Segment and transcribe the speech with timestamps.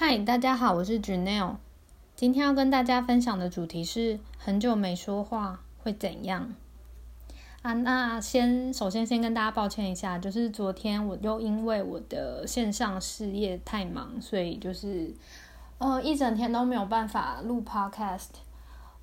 [0.00, 1.56] 嗨，大家好，我是 Janelle。
[2.14, 6.54] 今天要跟大家分享的主题是很久没说话会怎样
[7.62, 7.72] 啊？
[7.72, 15.12] 那先首先先跟大家抱歉一下，就是昨天我又因为我的线上事业太忙，所以就是
[15.78, 18.28] 呃一整天都没有办法录 Podcast。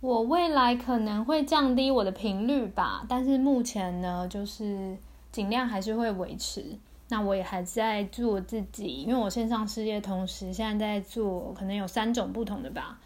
[0.00, 4.96] 我未来可能会降低我的频率吧，但是目前呢，就是
[5.32, 6.78] 尽量还是会维持。
[7.14, 12.98] 那我也还在做自己，因为我线上事业同时现在在做，可能有三种不同的吧。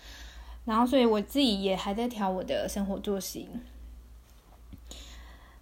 [0.64, 3.46] 然后，所以我自己也还在调我的生活作息。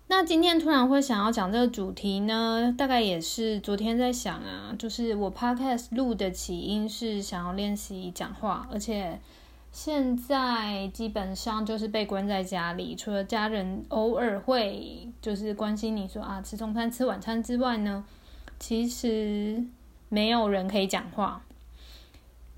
[0.07, 9.19] 那今天突然会想要讲这个主题呢，大概也是昨天在想啊，就是我 podcast 录的起因是想要练习讲话，而且
[9.73, 18.05] 现在基本上就是被关在家里，除了家人偶尔会就是关心你说啊吃中餐吃晚餐之外呢。
[18.59, 19.63] 其实
[20.09, 21.43] 没有人可以讲话。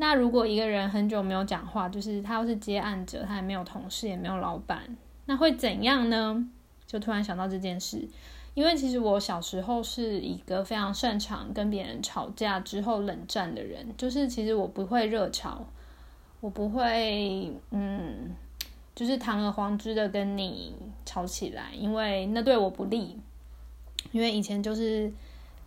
[0.01, 4.97] 那如果一个人很久没有讲话，就是他要是接案者，他也没有同事，也没有老板，
[5.27, 6.49] 那会怎样呢？
[6.87, 8.09] 就突然想到这件事，
[8.55, 15.67] 因为其实我小时候是一个非常擅长跟别人吵架之后冷战的人，就是其实我不会热吵，
[16.41, 18.37] 我不会嗯，
[18.95, 23.19] 就是堂而皇之的跟你吵起来，因为那对我不利。
[24.13, 25.13] 因为以前就是。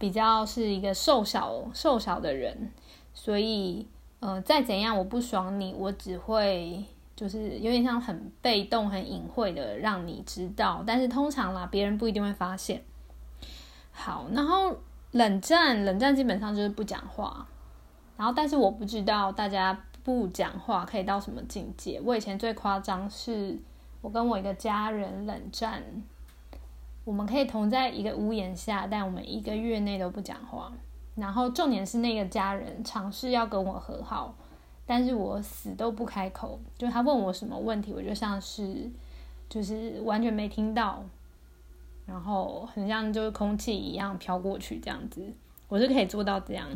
[0.01, 2.71] 比较是一个瘦小瘦小的人，
[3.13, 3.87] 所以
[4.19, 6.83] 呃，再怎样我不爽你，我只会
[7.15, 12.83] 就是有点像很被动、很隐晦的让你知道，但是通常啦，别人不一定会发现。
[13.91, 14.75] 好，然后
[15.11, 17.47] 冷战，冷战基本上就是不讲话，
[18.17, 22.01] 然后但是我不知道大家不讲话可以到什么境界。
[22.03, 23.59] 我以前最夸张是
[24.01, 25.83] 我跟我一个家人冷战。
[27.03, 30.71] 我们可以同在一个屋檐下，但我们一个月内都不讲话。
[31.15, 34.33] 然后重点是那个家人尝试要跟我和好，
[34.85, 36.59] 但是我死都不开口。
[36.77, 38.89] 就他问我什么问题，我就像是
[39.49, 41.03] 就是完全没听到，
[42.05, 45.21] 然后很像就是空气一样飘过去这样子。
[45.67, 46.67] 我是可以做到这样，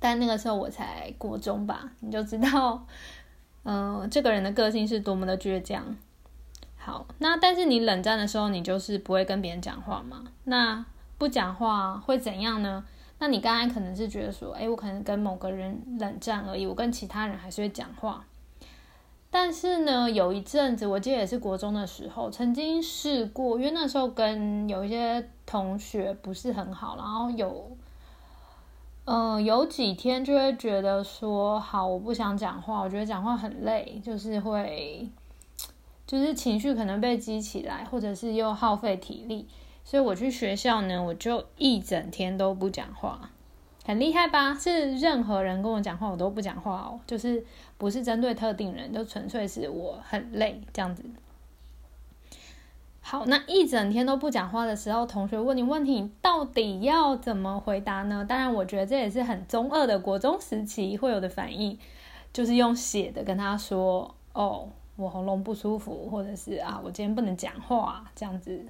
[0.00, 2.84] 但那个时候我才国中吧，你就知道，
[3.62, 5.96] 嗯，这个人的个性是多么的倔强。
[6.84, 10.24] 好，那但是你冷战的时候，你就是不会跟别人讲话嘛？
[10.42, 10.84] 那
[11.16, 12.84] 不讲话会怎样呢？
[13.20, 18.24] 那你刚才可能是觉得说，哎，我可能跟某个人冷战而已，我跟其他人还是会讲话。
[19.30, 27.70] 但是呢，有一阵子，我记得也是国中的时候，曾经试过，因为那时候跟有一些同学不是很好，然后有，
[29.04, 35.08] 嗯，有几天就会觉得说，好，我不想讲话，我觉得讲话很累，就是会。
[36.12, 39.48] 就是情绪可能被激起来，或者是又耗费体力，
[39.82, 43.30] 所以我去学校呢，我就一整天都不讲话，
[43.86, 44.52] 很厉害吧？
[44.52, 47.42] 是任何人跟我讲话，我都不讲话哦，就是
[47.78, 51.02] 不是针对特定人，就纯粹是我很累这样子。
[53.00, 58.22] 好，那一整天都不讲话的时候，同学问你问题，你到底要怎么回答呢？
[58.28, 61.78] 当然，我觉得这也是很中二的国中时期会有的反应，
[62.34, 64.68] 就是用写的跟他说哦。
[64.96, 68.64] 我喉咙不舒服，或者是啊，我今天不能讲话，这样子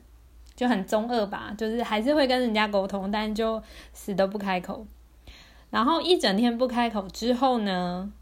[0.55, 1.55] 就很中二吧。
[1.59, 3.63] 就是还是会跟人家沟通，但就
[3.93, 4.87] 死都不开口。
[5.71, 8.13] 然后一整天不开口之后呢，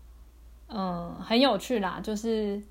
[0.69, 2.01] 嗯，很有趣啦。
[2.03, 2.63] 就是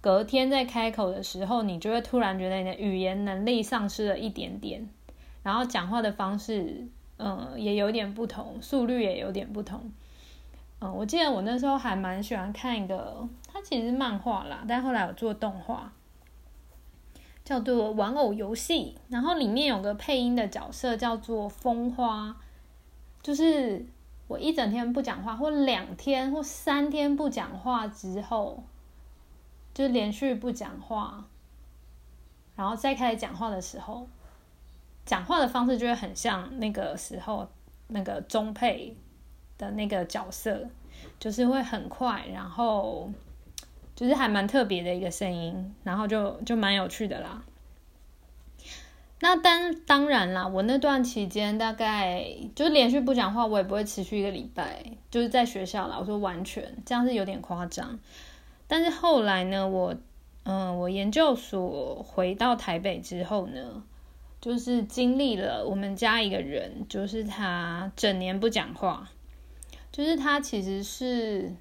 [0.00, 4.88] 隔天在开口的时候，你就会突然觉得你的语言能力丧失了一点点，
[5.42, 6.86] 然后讲话的方式，
[7.18, 9.92] 嗯，也有点不同，速率也有点不同。
[10.92, 15.92] 我记得我那时候还蛮喜欢看一个，它其实是漫画啦，但后来有做动画，
[17.44, 22.36] 叫做《玩偶游戏》，然后里面有个配音的角色叫做风花，
[23.22, 23.86] 就是
[24.26, 28.64] 我一整天不讲话，或两天或三天不讲话之后，
[29.72, 31.24] 就连续不讲话，
[32.56, 34.08] 然后再开始讲话的时候，
[35.06, 37.48] 讲话的方式就会很像那个时候
[37.88, 38.96] 那个中配。
[39.58, 40.68] 的那个角色，
[41.18, 43.10] 就是会很快，然后
[43.94, 47.42] 就是还蛮特别的一个声音，然后就就蛮有趣的啦。
[49.20, 55.96] 那当当然啦，我那段期间大概就连续不讲话，我也不会持续一个礼拜，就是在学校啦。
[55.98, 57.98] 我说完全这样是有点夸张，
[58.66, 59.94] 但是后来呢，我
[60.42, 63.82] 嗯，我研究所回到台北之后呢，
[64.42, 69.08] 就是经历了我们家一个人，就是他整年不讲话。
[69.94, 71.52] 就是他其实是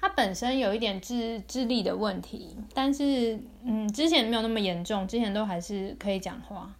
[0.00, 6.74] 他本身有一点智智力的问题，但是嗯，之前没有那么严重，之前都还是可以讲话。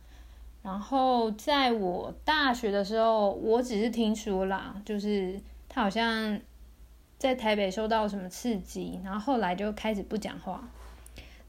[0.65, 6.41] 然后在我大学的时候，我只是听说啦，就是他好像
[7.19, 10.69] 在台北受到什么刺激，然后后来就开始不讲话。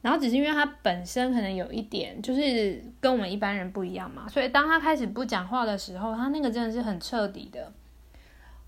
[0.03, 7.73] 然后只是因为他本身可能有一点，就是跟我们一般人不一样嘛，所以当他开始不讲话的时候，他那个真的是很彻底的。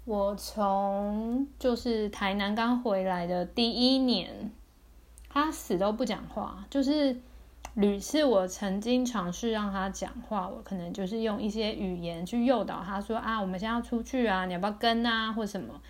[0.07, 4.50] 我从就是台南刚回来的第一年，
[5.27, 7.18] 他死都不讲话，就是
[7.74, 15.81] 屡次我曾经尝试让他讲话，我可能就是用一些语言去诱导他说啊，我们现在要出去啊，你要不要跟啊，或什么？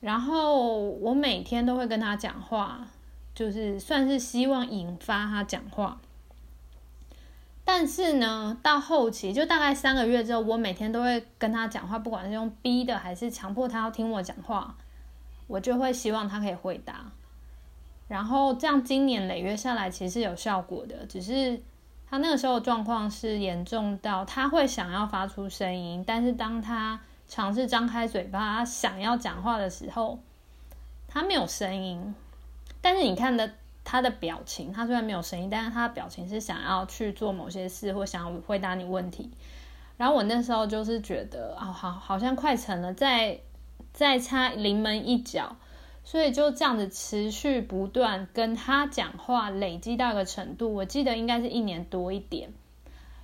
[0.00, 2.88] 然后我每天都会跟他讲话。
[3.34, 6.00] 就是算是希望引发他讲话，
[7.70, 14.74] 但是呢，到后期就大概三个月之后，我每天都会跟他讲话，不管是用逼的还是强迫他要听我讲话，
[15.46, 17.12] 我就会希望他可以回答。
[18.08, 21.04] 然后这样经年累月下来，其实有效果的。
[21.04, 21.60] 只是
[22.08, 26.98] 他那个时候状况是严重到他会想要发出声音，但是当他
[27.28, 30.18] 尝试张开嘴巴想要讲话的时候，
[31.06, 32.14] 他没有声音。
[32.80, 33.52] 但是你看的
[33.90, 39.30] 他的表情，他虽然没有声音，但是他的表情是想要去做某些事，或想要回答你问题。
[39.96, 43.40] 然后我那时候就是觉得啊，好，好像快成了，再
[43.94, 45.56] 再差临门一脚，
[46.04, 50.74] 所以就这样子持续不断跟他讲话，累积到个程度。
[50.74, 52.52] 我记得应该是一年多一点。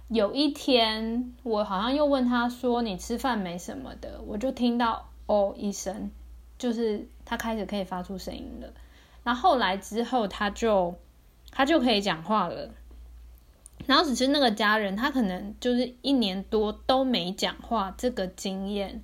[0.09, 6.11] 有一天，我好像又问他说：“你吃饭没什么的？”我就听到哦一声，
[6.57, 8.69] 就是他开始可以发出声音了。
[9.25, 10.95] 那后来之后，他就
[11.51, 12.71] 他就可以讲话了。
[13.87, 19.03] 然后只是那个家人，他可能就是一年多都没讲话，这个经验，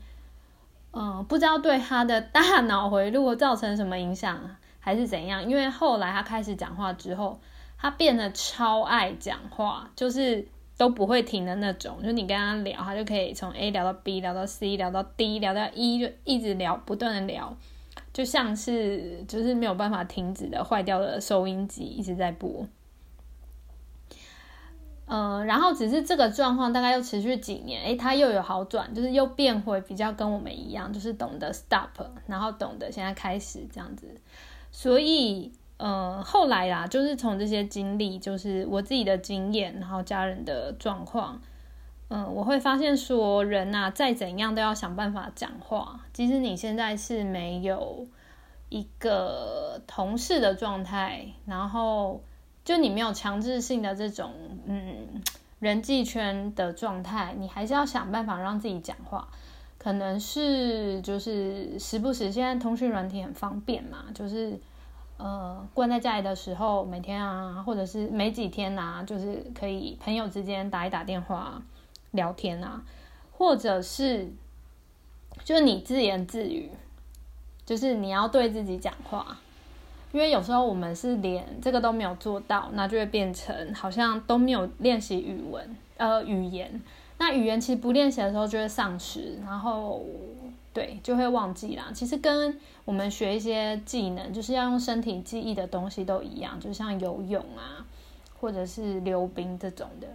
[0.92, 5.46] 嗯，不知道对他的大脑回路造成什么影响，还是怎样。
[5.46, 7.38] 因为后来他开始讲话之后，
[7.76, 10.46] 他变得超爱讲话，就是
[10.78, 12.02] 都不会停的那种。
[12.02, 17.54] 就你跟他聊，他就可以从 A 聊到 B，聊到 C，聊到 D，聊到 E，就一直聊，不断的聊。
[18.20, 22.66] 就像是就是没有办法停止的坏掉的收音机一直在播，
[25.06, 31.88] 嗯，然后只是这个状况大概又持续几年，诶，他又有好转，就是又变回比较跟我们一样，就是懂得 stop，
[32.26, 34.06] 然后懂得现在开始这样子。
[34.70, 41.40] 所以，呃，后来啦，就是从这些经历，就是我自己的经验，然后家人的状况。
[42.12, 46.00] 嗯，我会发现说人呐，再怎样都要想办法讲话。
[46.12, 48.04] 即使你现在是没有
[48.68, 52.20] 一个同事的状态，然后
[52.64, 54.32] 就你没有强制性的这种
[54.66, 55.22] 嗯
[55.60, 59.28] 人际圈的状态，你还是要想办法让自己讲话。
[59.78, 64.58] 可能是就是时不时，现在通讯软体很方便嘛，就是
[65.16, 71.62] 呃关在家里的时候，每天啊，或者是没几天呐，就是可以朋友之间打一打电话。
[72.12, 72.82] 聊天啊，
[73.32, 74.28] 或者是
[75.44, 76.70] 就是你自言自语，
[77.64, 79.38] 就是你要对自己讲话，
[80.12, 86.82] 因为有时候我们是连这个都没有做到，那就会变成好像都没有练习语文呃语言。
[87.18, 90.02] 那语言其实不练习的时候就会丧失，然后
[90.72, 91.90] 对就会忘记啦。
[91.94, 97.84] 其实跟我们学一些技能，就是要用身体记忆的东西都一样，就像游泳啊，
[98.40, 100.08] 或者是溜冰这种的。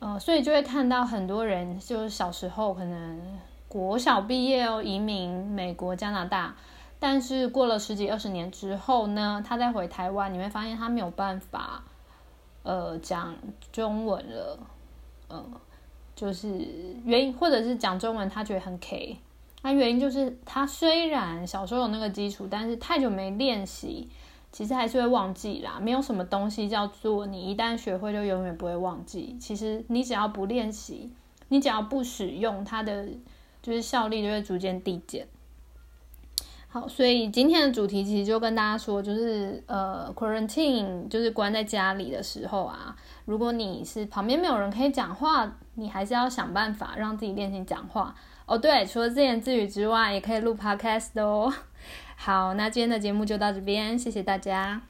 [0.00, 3.20] 呃，所以就会看到很多人，就是小时候可能
[3.68, 6.56] 国小毕业哦，移民美国、加拿大，
[6.98, 11.82] 但是过了十几二十年之后呢，他再回台湾，你会发现他没有办法，
[12.62, 13.36] 呃，讲
[13.70, 14.58] 中文了，
[15.28, 15.44] 呃，
[16.16, 16.48] 就是
[17.04, 19.18] 原因，或者是讲中文他觉得很 K，
[19.60, 24.08] 那原因就是他虽然小时候有那个基础，但是太久没练习。
[24.52, 29.36] 其实还是会忘记啦，没有什么东西叫做你一旦学会就永远不会忘记。
[29.40, 31.12] 其实你只要不练习，
[31.48, 33.06] 你只要不使用它的，
[33.62, 35.26] 就是效力就会逐渐递减。
[36.72, 48.14] 好，所以今天的主题其实就跟大家说，就是呃，quarantine 就是关在家里的时候啊，如果你是旁边没有人可以讲话，你还是要想办法让自己练习讲话。
[48.46, 51.52] 哦，对，除了自言自语之外，也可以录 podcast 哦。
[52.22, 54.82] 好，那今天的节目就到这边，谢谢大家。